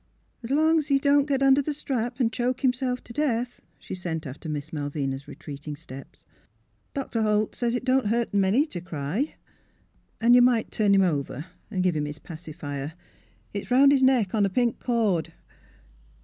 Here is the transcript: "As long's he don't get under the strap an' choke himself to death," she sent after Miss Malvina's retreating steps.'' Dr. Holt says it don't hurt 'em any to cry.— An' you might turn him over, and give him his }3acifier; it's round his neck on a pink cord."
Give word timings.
"As 0.43 0.49
long's 0.49 0.87
he 0.87 0.97
don't 0.97 1.27
get 1.27 1.43
under 1.43 1.61
the 1.61 1.75
strap 1.75 2.19
an' 2.19 2.31
choke 2.31 2.61
himself 2.61 3.03
to 3.03 3.13
death," 3.13 3.61
she 3.77 3.93
sent 3.93 4.25
after 4.25 4.49
Miss 4.49 4.73
Malvina's 4.73 5.27
retreating 5.27 5.75
steps.'' 5.75 6.25
Dr. 6.95 7.21
Holt 7.21 7.53
says 7.53 7.75
it 7.75 7.85
don't 7.85 8.07
hurt 8.07 8.33
'em 8.33 8.43
any 8.43 8.65
to 8.65 8.81
cry.— 8.81 9.35
An' 10.19 10.33
you 10.33 10.41
might 10.41 10.71
turn 10.71 10.95
him 10.95 11.03
over, 11.03 11.45
and 11.69 11.83
give 11.83 11.95
him 11.95 12.05
his 12.05 12.17
}3acifier; 12.17 12.93
it's 13.53 13.69
round 13.69 13.91
his 13.91 14.01
neck 14.01 14.33
on 14.33 14.43
a 14.43 14.49
pink 14.49 14.79
cord." 14.79 15.33